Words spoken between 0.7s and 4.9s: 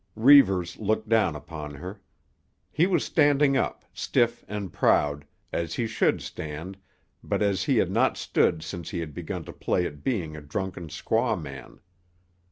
looked down upon her. He was standing up, stiff and